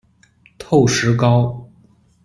[0.57, 1.69] 透石膏。